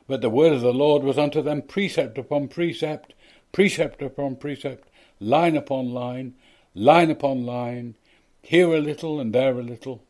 But 0.06 0.20
the 0.20 0.30
word 0.30 0.52
of 0.52 0.60
the 0.60 0.72
Lord 0.72 1.02
was 1.02 1.18
unto 1.18 1.42
them 1.42 1.62
precept 1.62 2.18
upon 2.18 2.48
precept, 2.48 3.14
precept 3.52 4.00
upon 4.00 4.36
precept, 4.36 4.88
line 5.20 5.56
upon 5.56 5.92
line, 5.92 6.34
line 6.74 7.10
upon 7.10 7.44
line, 7.44 7.96
here 8.42 8.74
a 8.74 8.80
little 8.80 9.20
and 9.20 9.34
there 9.34 9.58
a 9.58 9.62
little, 9.62 10.02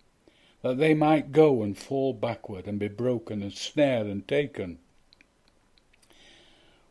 that 0.63 0.79
they 0.79 0.95
might 0.95 1.33
go 1.33 1.63
and 1.63 1.79
fall 1.79 2.13
backward 2.13 2.67
and 2.67 2.79
be 2.79 2.89
broken 2.89 3.43
and 3.43 3.53
snared 3.53 4.07
and 4.07 4.27
taken. 4.27 4.79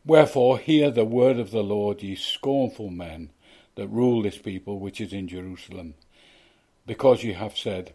Wherefore 0.04 0.58
hear 0.58 0.90
the 0.90 1.04
word 1.04 1.38
of 1.38 1.50
the 1.50 1.62
Lord, 1.62 2.02
ye 2.02 2.14
scornful 2.14 2.90
men 2.90 3.30
that 3.74 3.88
rule 3.88 4.22
this 4.22 4.38
people 4.38 4.78
which 4.78 5.00
is 5.00 5.12
in 5.12 5.28
Jerusalem, 5.28 5.94
because 6.86 7.22
ye 7.22 7.32
have 7.32 7.56
said, 7.56 7.92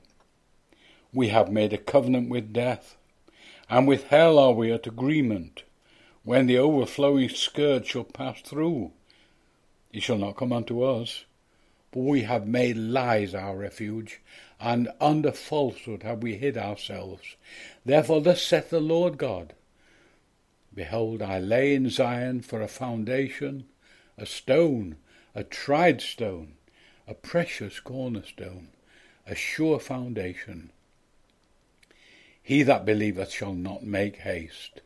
We 1.13 1.29
have 1.29 1.51
made 1.51 1.73
a 1.73 1.77
covenant 1.77 2.29
with 2.29 2.53
death 2.53 2.95
and 3.69 3.87
with 3.87 4.07
hell 4.07 4.37
are 4.37 4.53
we 4.53 4.71
at 4.71 4.87
agreement. 4.87 5.63
When 6.23 6.45
the 6.45 6.57
overflowing 6.57 7.29
scourge 7.29 7.87
shall 7.87 8.03
pass 8.03 8.41
through, 8.41 8.91
it 9.91 10.03
shall 10.03 10.17
not 10.17 10.35
come 10.35 10.53
unto 10.53 10.83
us. 10.83 11.25
For 11.93 12.03
we 12.03 12.23
have 12.23 12.47
made 12.47 12.75
lies 12.75 13.33
our 13.33 13.55
refuge, 13.55 14.19
and 14.59 14.89
under 14.99 15.31
falsehood 15.31 16.03
have 16.03 16.21
we 16.21 16.35
hid 16.35 16.57
ourselves. 16.57 17.35
Therefore 17.85 18.21
thus 18.21 18.41
saith 18.41 18.69
the 18.69 18.81
Lord 18.81 19.17
God, 19.17 19.53
Behold, 20.73 21.21
I 21.21 21.39
lay 21.39 21.75
in 21.75 21.89
Zion 21.89 22.41
for 22.41 22.61
a 22.61 22.67
foundation, 22.67 23.65
a 24.17 24.25
stone, 24.25 24.97
a 25.35 25.43
tried 25.43 26.01
stone, 26.01 26.55
a 27.07 27.13
precious 27.13 27.79
cornerstone, 27.79 28.69
a 29.25 29.35
sure 29.35 29.79
foundation 29.79 30.71
he 32.43 32.61
that 32.61 32.85
believeth 32.85 33.31
shall 33.31 33.53
not 33.53 33.83
make 33.83 34.17
haste. 34.17 34.81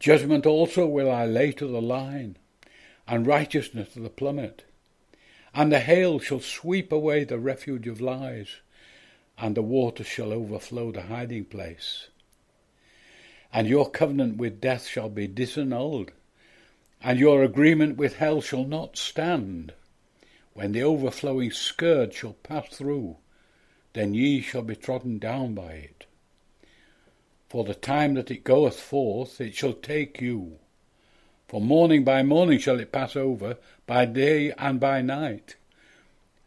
Judgment 0.00 0.44
also 0.44 0.84
will 0.84 1.10
I 1.10 1.24
lay 1.24 1.52
to 1.52 1.68
the 1.68 1.80
line, 1.80 2.36
and 3.06 3.26
righteousness 3.26 3.92
to 3.94 4.00
the 4.00 4.10
plummet. 4.10 4.64
And 5.58 5.72
the 5.72 5.80
hail 5.80 6.18
shall 6.18 6.40
sweep 6.40 6.92
away 6.92 7.24
the 7.24 7.38
refuge 7.38 7.88
of 7.88 7.98
lies, 7.98 8.56
and 9.38 9.56
the 9.56 9.62
waters 9.62 10.06
shall 10.06 10.30
overflow 10.30 10.92
the 10.92 11.04
hiding 11.04 11.46
place. 11.46 12.08
And 13.54 13.66
your 13.66 13.90
covenant 13.90 14.36
with 14.36 14.60
death 14.60 14.86
shall 14.86 15.08
be 15.08 15.26
disannulled, 15.26 16.10
and 17.00 17.18
your 17.18 17.42
agreement 17.42 17.96
with 17.96 18.16
hell 18.16 18.42
shall 18.42 18.66
not 18.66 18.98
stand. 18.98 19.72
When 20.52 20.72
the 20.72 20.82
overflowing 20.82 21.52
scourge 21.52 22.16
shall 22.16 22.34
pass 22.34 22.68
through, 22.68 23.16
then 23.94 24.12
ye 24.12 24.42
shall 24.42 24.60
be 24.60 24.76
trodden 24.76 25.18
down 25.18 25.54
by 25.54 25.72
it. 25.72 26.04
For 27.48 27.64
the 27.64 27.74
time 27.74 28.12
that 28.14 28.30
it 28.30 28.44
goeth 28.44 28.78
forth, 28.78 29.40
it 29.40 29.54
shall 29.54 29.72
take 29.72 30.20
you. 30.20 30.58
For 31.48 31.60
morning 31.60 32.02
by 32.02 32.22
morning 32.22 32.58
shall 32.58 32.80
it 32.80 32.90
pass 32.90 33.14
over, 33.14 33.58
by 33.86 34.04
day 34.04 34.52
and 34.58 34.80
by 34.80 35.00
night. 35.00 35.56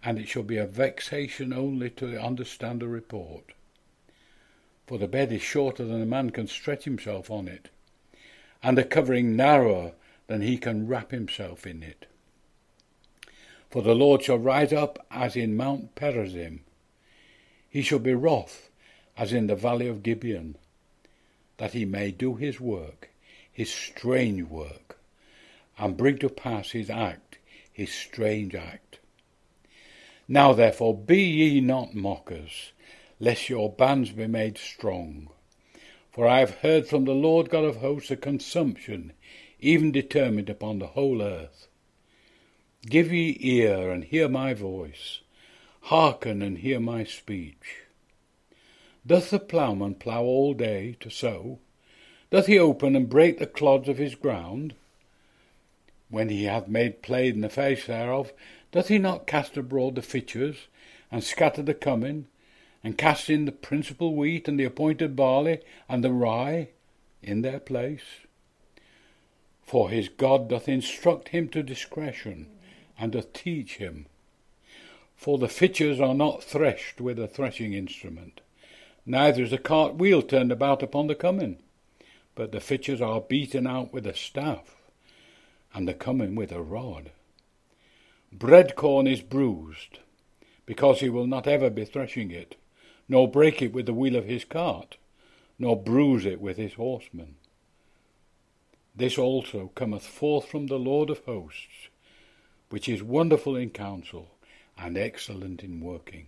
And 0.04 0.20
it 0.20 0.28
shall 0.28 0.44
be 0.44 0.58
a 0.58 0.66
vexation 0.66 1.54
only 1.54 1.90
to 1.92 2.20
understand 2.20 2.84
a 2.84 2.88
report. 2.88 3.54
For 4.88 4.98
the 4.98 5.08
bed 5.08 5.32
is 5.32 5.42
shorter 5.42 5.86
than 5.86 6.02
a 6.02 6.06
man 6.06 6.32
can 6.32 6.48
stretch 6.48 6.84
himself 6.84 7.30
on 7.30 7.48
it, 7.48 7.70
and 8.62 8.78
the 8.78 8.84
covering 8.84 9.36
narrower 9.36 9.94
than 10.28 10.42
he 10.42 10.58
can 10.58 10.88
wrap 10.88 11.12
himself 11.12 11.66
in 11.66 11.84
it. 11.84 12.06
For 13.70 13.82
the 13.82 13.96
Lord 13.96 14.24
shall 14.24 14.40
rise 14.40 14.74
up 14.74 15.06
as 15.12 15.36
in 15.36 15.56
Mount 15.56 15.96
Perazim. 15.96 16.62
He 17.70 17.84
shall 17.84 18.00
be 18.00 18.14
wroth 18.14 18.70
as 19.16 19.32
in 19.32 19.48
the 19.48 19.56
valley 19.56 19.88
of 19.88 20.02
Gibeon 20.02 20.56
that 21.58 21.74
he 21.74 21.86
may 21.86 22.12
do 22.12 22.36
his 22.36 22.60
work, 22.60 23.10
his 23.52 23.72
strange 23.72 24.44
work, 24.44 25.00
and 25.78 25.98
bring 25.98 26.18
to 26.18 26.30
pass 26.30 26.72
his 26.72 26.90
act, 26.90 27.38
his 27.72 27.92
strange 27.92 28.56
act. 28.56 29.00
Now 30.28 30.54
therefore 30.54 30.96
be 30.96 31.22
ye 31.22 31.62
not 31.62 31.96
mockers, 31.96 32.72
lest 33.20 33.50
your 33.50 33.72
bands 33.72 34.12
be 34.12 34.28
made 34.28 34.58
strong. 34.58 35.30
For 36.12 36.28
I 36.28 36.40
have 36.40 36.58
heard 36.58 36.88
from 36.88 37.06
the 37.06 37.14
Lord 37.14 37.50
God 37.50 37.64
of 37.64 37.78
hosts 37.78 38.12
a 38.12 38.18
consumption, 38.18 39.14
even 39.60 39.92
determined 39.92 40.50
upon 40.50 40.80
the 40.80 40.88
whole 40.88 41.22
earth. 41.22 41.68
Give 42.86 43.12
ye 43.12 43.38
ear 43.40 43.92
and 43.92 44.04
hear 44.04 44.30
my 44.30 44.54
voice, 44.54 45.22
hearken 45.82 46.42
and 46.42 46.60
hear 46.60 46.80
my 46.80 47.04
speech. 47.04 47.84
Doth 49.06 49.32
the 49.32 49.40
ploughman 49.40 49.96
plough 49.96 50.24
all 50.24 50.54
day 50.54 50.96
to 51.00 51.10
sow? 51.10 51.60
Doth 52.32 52.46
he 52.46 52.60
open 52.60 52.96
and 52.96 53.10
break 53.10 53.40
the 53.40 53.48
clods 53.48 53.90
of 53.90 53.98
his 53.98 54.14
ground? 54.14 54.76
When 56.10 56.30
he 56.30 56.44
hath 56.44 56.68
made 56.68 57.02
plain 57.02 57.36
in 57.36 57.42
the 57.42 57.50
face 57.50 57.88
thereof, 57.88 58.34
doth 58.72 58.88
he 58.88 59.00
not 59.00 59.26
cast 59.26 59.58
abroad 59.58 59.96
the 59.96 60.04
fitches, 60.04 60.68
and 61.12 61.24
scatter 61.24 61.64
the 61.64 61.74
cummin, 61.74 62.28
and 62.84 62.98
cast 62.98 63.32
in 63.32 63.46
the 63.46 63.52
principal 63.52 64.16
wheat, 64.16 64.48
and 64.48 64.60
the 64.60 64.64
appointed 64.64 65.16
barley, 65.16 65.60
and 65.88 66.04
the 66.04 66.12
rye, 66.12 66.70
in 67.24 67.42
their 67.42 67.60
place? 67.60 68.26
For 69.64 69.90
his 69.90 70.08
God 70.10 70.50
doth 70.50 70.70
instruct 70.70 71.30
him 71.30 71.50
to 71.50 71.64
discretion, 71.64 72.48
and 72.98 73.12
doth 73.12 73.34
teach 73.34 73.78
him. 73.78 74.06
For 75.16 75.40
the 75.40 75.48
fitches 75.48 76.00
are 76.00 76.16
not 76.16 76.44
threshed 76.44 77.02
with 77.02 77.18
a 77.18 77.28
threshing 77.28 77.74
instrument, 77.74 78.42
neither 79.04 79.42
is 79.42 79.52
a 79.52 79.58
cart 79.58 79.96
wheel 79.96 80.22
turned 80.22 80.52
about 80.52 80.84
upon 80.84 81.08
the 81.08 81.16
cummin, 81.16 81.58
but 82.40 82.54
the 82.54 82.62
fitches 82.62 83.02
are 83.02 83.20
beaten 83.20 83.68
out 83.68 83.92
with 83.92 84.08
a 84.08 84.14
staff, 84.14 84.78
and 85.74 85.86
the 85.86 85.94
cummin 85.94 86.36
with 86.36 86.54
a 86.54 86.62
rod. 86.62 87.12
Bread 88.32 88.78
corn 88.78 89.08
is 89.08 89.22
bruised, 89.22 90.00
because 90.66 91.02
he 91.02 91.10
will 91.10 91.28
not 91.28 91.48
ever 91.48 91.70
be 91.70 91.84
threshing 91.84 92.32
it, 92.32 92.56
nor 93.10 93.30
break 93.30 93.62
it 93.62 93.74
with 93.74 93.88
the 93.88 93.94
wheel 93.94 94.16
of 94.16 94.24
his 94.24 94.46
cart, 94.46 94.96
nor 95.60 95.76
bruise 95.76 96.26
it 96.26 96.40
with 96.40 96.56
his 96.56 96.76
horsemen. 96.76 97.36
This 98.96 99.18
also 99.18 99.74
cometh 99.76 100.08
forth 100.08 100.48
from 100.48 100.68
the 100.68 100.80
Lord 100.80 101.10
of 101.10 101.20
hosts, 101.26 101.90
which 102.70 102.88
is 102.88 103.04
wonderful 103.04 103.58
in 103.58 103.70
counsel 103.72 104.30
and 104.78 104.98
excellent 104.98 105.62
in 105.62 105.82
working. 105.82 106.28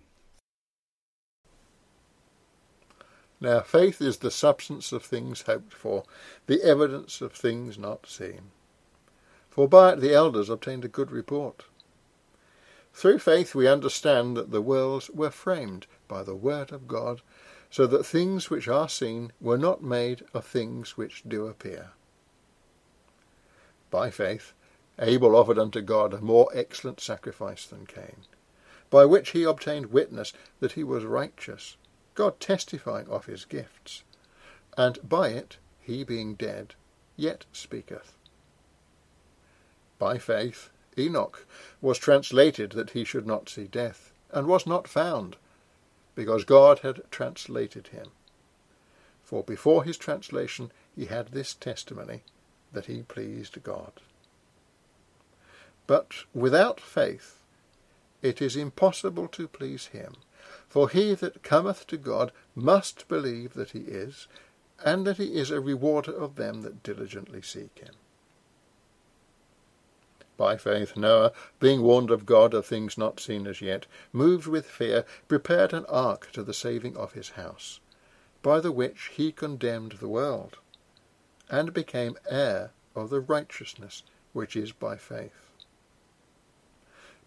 Now 3.42 3.62
faith 3.62 4.00
is 4.02 4.18
the 4.18 4.30
substance 4.30 4.92
of 4.92 5.04
things 5.04 5.42
hoped 5.42 5.74
for, 5.74 6.04
the 6.46 6.62
evidence 6.62 7.22
of 7.22 7.34
things 7.34 7.76
not 7.76 8.06
seen. 8.08 8.52
For 9.50 9.68
by 9.68 9.94
it 9.94 10.00
the 10.00 10.14
elders 10.14 10.50
obtained 10.50 10.86
a 10.86 10.88
good 10.88 11.12
report. 11.12 11.66
Through 12.94 13.20
faith 13.20 13.56
we 13.56 13.68
understand 13.68 14.38
that 14.38 14.52
the 14.52 14.62
worlds 14.62 15.10
were 15.10 15.32
framed 15.32 15.88
by 16.08 16.22
the 16.22 16.36
word 16.36 16.72
of 16.72 16.88
God, 16.88 17.22
so 17.72 17.88
that 17.88 18.06
things 18.06 18.50
which 18.50 18.68
are 18.68 18.90
seen 18.90 19.32
were 19.42 19.58
not 19.58 19.82
made 19.82 20.24
of 20.34 20.46
things 20.46 20.96
which 20.96 21.24
do 21.28 21.48
appear. 21.48 21.92
By 23.90 24.12
faith 24.12 24.54
Abel 25.00 25.36
offered 25.36 25.58
unto 25.58 25.82
God 25.82 26.14
a 26.14 26.22
more 26.22 26.50
excellent 26.54 27.00
sacrifice 27.00 27.66
than 27.66 27.88
Cain, 27.88 28.26
by 28.92 29.06
which 29.06 29.32
he 29.32 29.44
obtained 29.44 29.88
witness 29.88 30.32
that 30.60 30.74
he 30.74 30.84
was 30.84 31.06
righteous, 31.06 31.76
God 32.16 32.40
testifying 32.40 33.08
of 33.08 33.26
his 33.26 33.46
gifts, 33.46 34.04
and 34.78 34.98
by 35.08 35.30
it 35.30 35.58
he 35.80 36.04
being 36.04 36.36
dead 36.36 36.76
yet 37.16 37.46
speaketh. 37.52 38.18
By 40.00 40.18
faith 40.18 40.70
Enoch 40.98 41.46
was 41.82 41.98
translated 41.98 42.72
that 42.72 42.92
he 42.92 43.04
should 43.04 43.26
not 43.26 43.50
see 43.50 43.68
death, 43.68 44.12
and 44.32 44.48
was 44.48 44.66
not 44.66 44.88
found, 44.88 45.38
because 46.16 46.44
God 46.44 46.80
had 46.80 47.02
translated 47.12 47.88
him. 47.88 48.08
For 49.24 49.44
before 49.44 49.84
his 49.84 49.98
translation 49.98 50.72
he 50.96 51.06
had 51.06 51.30
this 51.30 51.54
testimony, 51.54 52.24
that 52.74 52.86
he 52.86 53.04
pleased 53.04 53.64
God. 53.64 53.94
But 55.88 56.26
without 56.34 56.80
faith 56.80 57.40
it 58.22 58.42
is 58.42 58.56
impossible 58.56 59.28
to 59.30 59.48
please 59.48 59.88
him. 59.88 60.16
For 60.72 60.88
he 60.88 61.16
that 61.16 61.44
cometh 61.44 61.86
to 61.88 61.98
God 61.98 62.32
must 62.56 63.10
believe 63.10 63.56
that 63.56 63.72
he 63.72 63.80
is, 63.82 64.30
and 64.80 65.06
that 65.06 65.18
he 65.18 65.36
is 65.36 65.52
a 65.52 65.60
rewarder 65.60 66.14
of 66.14 66.38
them 66.38 66.62
that 66.62 66.82
diligently 66.82 67.42
seek 67.42 67.80
him. 67.80 67.94
By 70.38 70.56
faith 70.56 70.96
Noah, 70.96 71.34
being 71.60 71.82
warned 71.82 72.10
of 72.10 72.26
God 72.26 72.54
of 72.54 72.66
things 72.66 72.98
not 72.98 73.20
seen 73.20 73.48
as 73.48 73.60
yet, 73.60 73.86
moved 74.14 74.48
with 74.48 74.66
fear, 74.66 75.04
prepared 75.28 75.74
an 75.74 75.86
ark 75.88 76.30
to 76.32 76.42
the 76.42 76.54
saving 76.54 76.96
of 76.96 77.12
his 77.12 77.32
house, 77.32 77.82
by 78.42 78.62
the 78.62 78.72
which 78.72 79.12
he 79.14 79.34
condemned 79.34 79.98
the 80.00 80.08
world, 80.08 80.58
and 81.50 81.74
became 81.74 82.18
heir 82.30 82.72
of 82.96 83.10
the 83.10 83.20
righteousness 83.20 84.04
which 84.32 84.56
is 84.56 84.72
by 84.72 84.96
faith. 84.96 85.51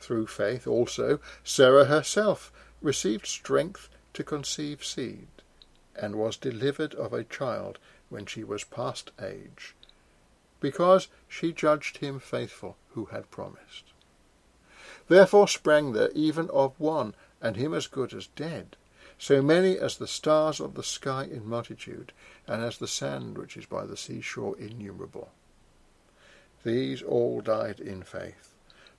Through 0.00 0.28
faith 0.28 0.66
also 0.66 1.20
Sarah 1.44 1.84
herself 1.84 2.50
received 2.80 3.26
strength 3.26 3.90
to 4.14 4.24
conceive 4.24 4.84
seed, 4.84 5.28
and 5.94 6.16
was 6.16 6.36
delivered 6.36 6.94
of 6.94 7.12
a 7.12 7.22
child 7.22 7.78
when 8.08 8.26
she 8.26 8.42
was 8.42 8.64
past 8.64 9.12
age, 9.20 9.76
because 10.58 11.08
she 11.28 11.52
judged 11.52 11.98
him 11.98 12.18
faithful 12.18 12.76
who 12.94 13.06
had 13.06 13.30
promised. 13.30 13.92
Therefore 15.08 15.46
sprang 15.46 15.92
there 15.92 16.10
even 16.12 16.48
of 16.50 16.78
one, 16.80 17.14
and 17.40 17.56
him 17.56 17.74
as 17.74 17.86
good 17.86 18.14
as 18.14 18.26
dead, 18.28 18.76
so 19.18 19.42
many 19.42 19.78
as 19.78 19.98
the 19.98 20.06
stars 20.06 20.60
of 20.60 20.74
the 20.74 20.82
sky 20.82 21.24
in 21.24 21.46
multitude, 21.46 22.12
and 22.46 22.62
as 22.62 22.78
the 22.78 22.88
sand 22.88 23.36
which 23.36 23.56
is 23.56 23.66
by 23.66 23.84
the 23.84 23.96
seashore 23.96 24.56
innumerable. 24.58 25.30
These 26.64 27.02
all 27.02 27.40
died 27.40 27.80
in 27.80 28.02
faith, 28.02 28.54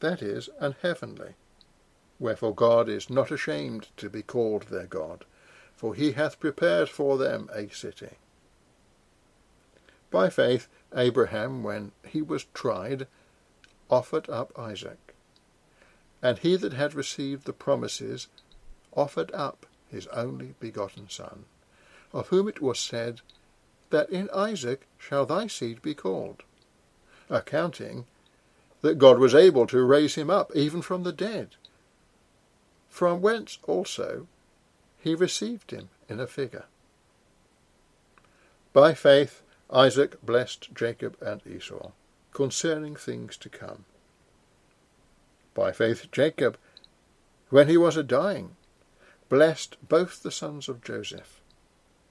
that 0.00 0.22
is, 0.22 0.48
an 0.58 0.76
heavenly. 0.82 1.34
Wherefore 2.18 2.54
God 2.54 2.88
is 2.88 3.10
not 3.10 3.30
ashamed 3.30 3.88
to 3.96 4.08
be 4.10 4.22
called 4.22 4.64
their 4.64 4.86
God, 4.86 5.24
for 5.76 5.94
he 5.94 6.12
hath 6.12 6.40
prepared 6.40 6.88
for 6.88 7.18
them 7.18 7.48
a 7.52 7.68
city. 7.68 8.16
By 10.10 10.30
faith 10.30 10.68
Abraham, 10.94 11.62
when 11.62 11.92
he 12.06 12.22
was 12.22 12.46
tried, 12.54 13.06
offered 13.90 14.28
up 14.28 14.58
Isaac. 14.58 15.14
And 16.22 16.38
he 16.38 16.56
that 16.56 16.72
had 16.72 16.94
received 16.94 17.44
the 17.44 17.52
promises 17.52 18.26
offered 18.92 19.30
up 19.32 19.66
his 19.88 20.06
only 20.08 20.54
begotten 20.58 21.08
son, 21.08 21.44
of 22.12 22.28
whom 22.28 22.48
it 22.48 22.60
was 22.60 22.78
said, 22.78 23.20
That 23.90 24.10
in 24.10 24.28
Isaac 24.34 24.86
shall 24.98 25.26
thy 25.26 25.46
seed 25.46 25.82
be 25.82 25.94
called, 25.94 26.42
accounting 27.30 28.06
that 28.80 28.98
God 28.98 29.18
was 29.18 29.34
able 29.34 29.66
to 29.66 29.82
raise 29.82 30.14
him 30.14 30.30
up 30.30 30.50
even 30.54 30.82
from 30.82 31.02
the 31.02 31.12
dead, 31.12 31.56
from 32.88 33.20
whence 33.20 33.58
also 33.64 34.26
he 34.98 35.14
received 35.14 35.70
him 35.70 35.88
in 36.08 36.20
a 36.20 36.26
figure. 36.26 36.64
By 38.72 38.94
faith 38.94 39.42
Isaac 39.70 40.20
blessed 40.24 40.74
Jacob 40.74 41.16
and 41.20 41.40
Esau 41.46 41.90
concerning 42.32 42.94
things 42.94 43.36
to 43.38 43.48
come. 43.48 43.84
By 45.54 45.72
faith 45.72 46.06
Jacob, 46.12 46.56
when 47.50 47.68
he 47.68 47.76
was 47.76 47.96
a 47.96 48.02
dying, 48.02 48.56
blessed 49.28 49.76
both 49.88 50.22
the 50.22 50.30
sons 50.30 50.68
of 50.68 50.84
Joseph, 50.84 51.40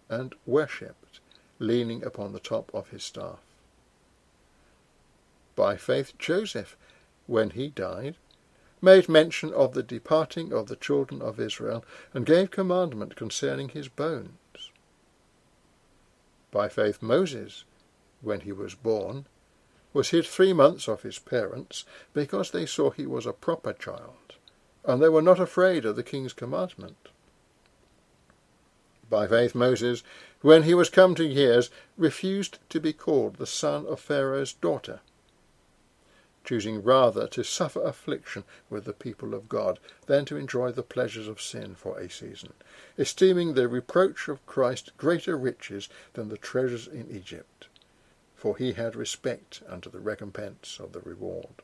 and 0.09 0.35
worshipped, 0.45 1.19
leaning 1.59 2.03
upon 2.03 2.33
the 2.33 2.39
top 2.39 2.69
of 2.73 2.89
his 2.89 3.03
staff. 3.03 3.39
By 5.57 5.75
faith 5.75 6.13
Joseph, 6.19 6.77
when 7.25 7.49
he 7.49 7.69
died, 7.69 8.15
made 8.79 9.09
mention 9.09 9.51
of 9.51 9.73
the 9.73 9.81
departing 9.81 10.53
of 10.53 10.67
the 10.67 10.75
children 10.75 11.19
of 11.19 11.39
Israel, 11.39 11.83
and 12.13 12.27
gave 12.27 12.51
commandment 12.51 13.15
concerning 13.15 13.69
his 13.69 13.87
bones. 13.87 14.69
By 16.51 16.69
faith 16.69 17.01
Moses, 17.01 17.63
when 18.21 18.41
he 18.41 18.51
was 18.51 18.75
born, 18.75 19.25
was 19.93 20.09
hid 20.09 20.27
three 20.27 20.53
months 20.53 20.87
of 20.87 21.01
his 21.01 21.17
parents, 21.17 21.85
because 22.13 22.51
they 22.51 22.67
saw 22.67 22.91
he 22.91 23.07
was 23.07 23.25
a 23.25 23.33
proper 23.33 23.73
child, 23.73 24.35
and 24.85 25.01
they 25.01 25.09
were 25.09 25.23
not 25.23 25.39
afraid 25.39 25.85
of 25.85 25.95
the 25.95 26.03
king's 26.03 26.33
commandment. 26.33 27.09
By 29.09 29.25
faith 29.25 29.55
Moses, 29.55 30.03
when 30.41 30.63
he 30.63 30.75
was 30.75 30.91
come 30.91 31.15
to 31.15 31.25
years, 31.25 31.71
refused 31.97 32.59
to 32.69 32.79
be 32.79 32.93
called 32.93 33.37
the 33.37 33.47
son 33.47 33.87
of 33.87 33.99
Pharaoh's 33.99 34.53
daughter, 34.53 34.99
choosing 36.47 36.81
rather 36.81 37.27
to 37.27 37.43
suffer 37.43 37.83
affliction 37.83 38.45
with 38.69 38.85
the 38.85 38.93
people 38.93 39.33
of 39.33 39.49
God 39.49 39.79
than 40.05 40.23
to 40.23 40.37
enjoy 40.37 40.71
the 40.71 40.81
pleasures 40.81 41.27
of 41.27 41.41
sin 41.41 41.75
for 41.75 41.99
a 41.99 42.09
season, 42.09 42.53
esteeming 42.97 43.53
the 43.53 43.67
reproach 43.67 44.29
of 44.29 44.45
Christ 44.45 44.95
greater 44.95 45.37
riches 45.37 45.89
than 46.13 46.29
the 46.29 46.37
treasures 46.37 46.87
in 46.87 47.11
Egypt, 47.11 47.67
for 48.33 48.55
he 48.55 48.73
had 48.73 48.95
respect 48.95 49.61
unto 49.67 49.89
the 49.89 49.99
recompense 49.99 50.79
of 50.79 50.93
the 50.93 51.01
reward. 51.01 51.61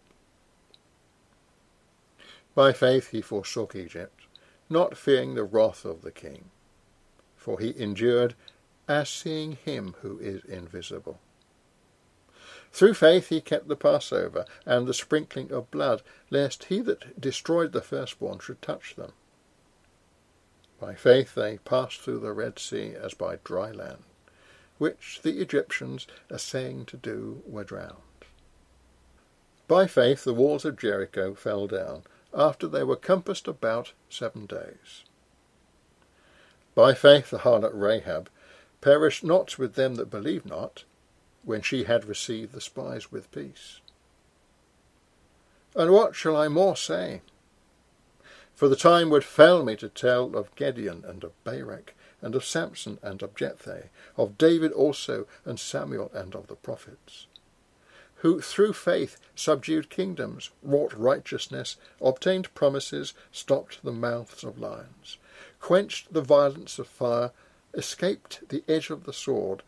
By 2.54 2.74
faith 2.74 3.12
he 3.12 3.22
forsook 3.22 3.76
Egypt, 3.76 4.20
not 4.70 4.98
fearing 4.98 5.34
the 5.34 5.46
wrath 5.46 5.86
of 5.86 6.02
the 6.02 6.12
king, 6.12 6.52
for 7.38 7.58
he 7.58 7.74
endured 7.78 8.36
as 8.90 9.08
seeing 9.08 9.54
him 9.54 9.96
who 10.02 10.20
is 10.20 10.44
invisible. 10.44 11.20
Through 12.74 12.96
faith 12.96 13.30
he 13.30 13.40
kept 13.40 13.68
the 13.68 13.76
Passover 13.76 14.46
and 14.66 14.88
the 14.88 14.96
sprinkling 14.96 15.52
of 15.52 15.70
blood, 15.70 16.02
lest 16.32 16.66
he 16.66 16.82
that 16.82 17.22
destroyed 17.22 17.72
the 17.72 17.82
firstborn 17.82 18.40
should 18.40 18.64
touch 18.64 18.96
them. 18.96 19.14
By 20.80 20.96
faith 20.96 21.36
they 21.36 21.60
passed 21.60 22.02
through 22.02 22.20
the 22.20 22.34
Red 22.34 22.58
Sea 22.58 22.96
as 22.96 23.14
by 23.14 23.38
dry 23.44 23.72
land, 23.72 24.04
which 24.80 25.22
the 25.22 25.40
Egyptians, 25.40 26.08
essaying 26.32 26.86
to 26.88 26.98
do, 26.98 27.44
were 27.46 27.64
drowned. 27.64 28.02
By 29.68 29.86
faith 29.86 30.24
the 30.24 30.34
walls 30.34 30.66
of 30.66 30.80
Jericho 30.80 31.36
fell 31.36 31.68
down, 31.68 32.04
after 32.34 32.68
they 32.68 32.84
were 32.84 32.96
compassed 32.96 33.48
about 33.48 33.94
seven 34.10 34.48
days. 34.48 35.04
By 36.74 36.96
faith 36.96 37.30
the 37.30 37.40
harlot 37.40 37.74
Rahab 37.76 38.30
perished 38.82 39.24
not 39.24 39.60
with 39.60 39.76
them 39.76 39.96
that 39.96 40.10
believed 40.10 40.48
not, 40.48 40.86
when 41.44 41.62
she 41.62 41.84
had 41.84 42.06
received 42.06 42.54
the 42.54 42.62
spies 42.62 43.12
with 43.12 43.32
peace. 43.32 43.80
And 45.76 45.92
what 45.92 46.16
shall 46.16 46.36
I 46.38 46.48
more 46.48 46.76
say? 46.76 47.22
For 48.54 48.68
the 48.68 48.76
time 48.76 49.10
would 49.10 49.24
fail 49.24 49.64
me 49.64 49.76
to 49.78 49.90
tell 49.90 50.36
of 50.38 50.54
Gideon 50.56 51.04
and 51.08 51.24
of 51.24 51.32
Barak, 51.44 51.96
and 52.22 52.36
of 52.36 52.46
Samson 52.46 53.00
and 53.02 53.22
of 53.22 53.36
Jephthah, 53.36 53.90
of 54.16 54.38
David 54.38 54.72
also 54.72 55.28
and 55.44 55.60
Samuel 55.60 56.10
and 56.14 56.34
of 56.36 56.48
the 56.48 56.56
prophets, 56.56 57.28
who 58.18 58.40
through 58.40 58.74
faith 58.74 59.20
subdued 59.36 59.90
kingdoms, 59.90 60.52
wrought 60.62 60.94
righteousness, 60.94 61.76
obtained 62.00 62.54
promises, 62.56 63.14
stopped 63.32 63.84
the 63.84 63.92
mouths 63.92 64.44
of 64.44 64.58
lions, 64.58 65.18
quenched 65.60 66.14
the 66.14 66.22
violence 66.22 66.80
of 66.80 66.88
fire, 66.88 67.32
escaped 67.74 68.48
the 68.48 68.64
edge 68.68 68.90
of 68.90 69.04
the 69.04 69.12
sword, 69.14 69.64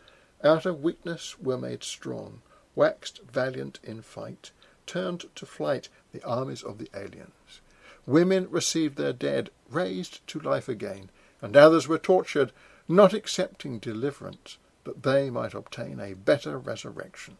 out 0.45 0.65
of 0.65 0.83
weakness 0.83 1.39
were 1.39 1.57
made 1.57 1.83
strong, 1.83 2.41
waxed 2.75 3.21
valiant 3.23 3.79
in 3.83 4.01
fight, 4.01 4.51
turned 4.85 5.25
to 5.35 5.45
flight 5.45 5.89
the 6.11 6.23
armies 6.23 6.63
of 6.63 6.77
the 6.77 6.89
aliens. 6.93 7.61
Women 8.05 8.47
received 8.51 8.97
their 8.97 9.13
dead, 9.13 9.49
raised 9.69 10.25
to 10.27 10.39
life 10.39 10.69
again, 10.69 11.09
and 11.41 11.57
others 11.57 11.87
were 11.87 11.97
tortured, 11.97 12.51
not 12.87 13.13
accepting 13.13 13.79
deliverance, 13.79 14.57
that 14.83 15.03
they 15.03 15.29
might 15.29 15.55
obtain 15.55 15.99
a 15.99 16.13
better 16.13 16.59
resurrection. 16.59 17.37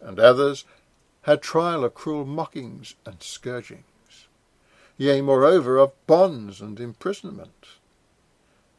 And 0.00 0.20
others 0.20 0.64
had 1.22 1.42
trial 1.42 1.84
of 1.84 1.94
cruel 1.94 2.24
mockings 2.24 2.94
and 3.04 3.22
scourgings, 3.22 4.28
yea, 4.96 5.20
moreover, 5.20 5.78
of 5.78 5.92
bonds 6.06 6.60
and 6.60 6.78
imprisonment. 6.78 7.66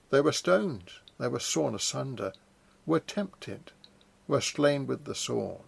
They 0.10 0.22
were 0.22 0.32
stoned, 0.32 0.92
they 1.20 1.28
were 1.28 1.40
sawn 1.40 1.76
asunder, 1.76 2.34
were 2.86 3.00
tempted, 3.00 3.72
were 4.28 4.42
slain 4.42 4.86
with 4.88 5.06
the 5.06 5.16
sword. 5.16 5.60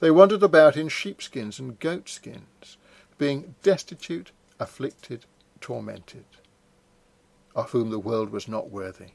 They 0.00 0.10
wandered 0.10 0.42
about 0.42 0.76
in 0.76 0.88
sheepskins 0.88 1.58
and 1.58 1.78
goatskins, 1.78 2.76
being 3.18 3.54
destitute, 3.62 4.32
afflicted, 4.58 5.26
tormented, 5.60 6.24
of 7.54 7.70
whom 7.70 7.90
the 7.90 7.98
world 7.98 8.30
was 8.30 8.48
not 8.48 8.70
worthy. 8.70 9.12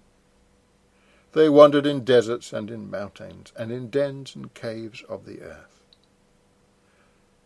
They 1.33 1.49
wandered 1.49 1.85
in 1.85 2.03
deserts 2.03 2.53
and 2.53 2.71
in 2.71 2.89
mountains, 2.89 3.51
and 3.55 3.71
in 3.71 3.89
dens 3.89 4.35
and 4.35 4.53
caves 4.53 5.03
of 5.09 5.25
the 5.25 5.41
earth. 5.41 5.83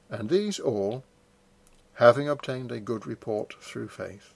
And 0.10 0.30
these 0.30 0.60
all, 0.60 1.04
having 1.96 2.30
obtained 2.30 2.72
a 2.72 2.80
good 2.80 3.08
report 3.08 3.56
through 3.60 3.88
faith, 3.88 4.34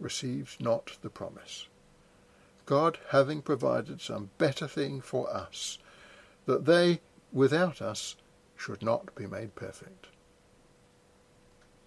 received 0.00 0.60
not 0.60 0.98
the 1.02 1.10
promise. 1.10 1.68
God 2.66 2.98
having 3.10 3.42
provided 3.42 4.00
some 4.00 4.30
better 4.38 4.66
thing 4.66 5.00
for 5.00 5.32
us, 5.34 5.78
that 6.46 6.64
they 6.64 7.00
without 7.32 7.82
us 7.82 8.16
should 8.56 8.82
not 8.82 9.14
be 9.14 9.26
made 9.26 9.54
perfect. 9.54 10.06